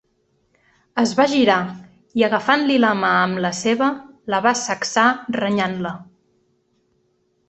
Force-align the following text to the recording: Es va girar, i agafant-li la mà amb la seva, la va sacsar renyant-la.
Es 1.01 1.11
va 1.17 1.25
girar, 1.33 1.57
i 2.21 2.23
agafant-li 2.27 2.77
la 2.85 2.93
mà 3.03 3.11
amb 3.25 3.41
la 3.47 3.51
seva, 3.57 3.89
la 4.35 4.39
va 4.47 4.55
sacsar 4.63 5.05
renyant-la. 5.37 5.93